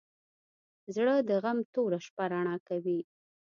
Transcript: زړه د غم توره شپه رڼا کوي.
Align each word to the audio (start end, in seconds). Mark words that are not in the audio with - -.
زړه 0.95 1.15
د 1.29 1.31
غم 1.43 1.57
توره 1.73 1.99
شپه 2.05 2.23
رڼا 2.31 2.55
کوي. 2.67 2.99